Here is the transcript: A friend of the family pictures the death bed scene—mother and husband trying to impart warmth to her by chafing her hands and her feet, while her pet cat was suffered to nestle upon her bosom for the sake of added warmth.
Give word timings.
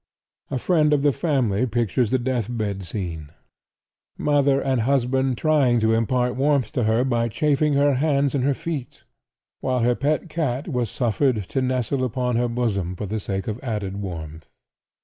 A 0.49 0.57
friend 0.57 0.93
of 0.93 1.03
the 1.03 1.11
family 1.11 1.67
pictures 1.67 2.09
the 2.09 2.17
death 2.17 2.47
bed 2.49 2.83
scene—mother 2.85 4.59
and 4.59 4.81
husband 4.81 5.37
trying 5.37 5.79
to 5.79 5.93
impart 5.93 6.35
warmth 6.35 6.71
to 6.71 6.85
her 6.85 7.03
by 7.03 7.29
chafing 7.29 7.73
her 7.73 7.93
hands 7.93 8.33
and 8.33 8.43
her 8.43 8.55
feet, 8.55 9.03
while 9.59 9.81
her 9.81 9.93
pet 9.93 10.27
cat 10.27 10.67
was 10.67 10.89
suffered 10.89 11.47
to 11.49 11.61
nestle 11.61 12.03
upon 12.03 12.35
her 12.35 12.47
bosom 12.47 12.95
for 12.95 13.05
the 13.05 13.19
sake 13.19 13.47
of 13.47 13.63
added 13.63 13.97
warmth. 14.01 14.49